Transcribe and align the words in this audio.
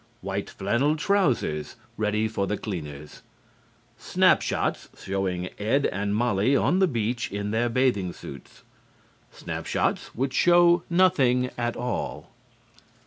White 0.21 0.49
flannel 0.49 0.95
trousers, 0.95 1.75
ready 1.95 2.27
for 2.27 2.47
the 2.47 2.57
cleaners. 2.57 3.21
Snap 3.99 4.41
shots, 4.41 4.89
showing 4.99 5.49
Ed 5.59 5.85
and 5.85 6.15
Mollie 6.15 6.55
on 6.57 6.79
the 6.79 6.87
beach 6.87 7.31
in 7.31 7.51
their 7.51 7.69
bathing 7.69 8.11
suits. 8.11 8.63
Snap 9.31 9.67
shots 9.67 10.15
which 10.15 10.33
show 10.33 10.81
nothing 10.89 11.51
at 11.55 11.75
all. 11.77 12.31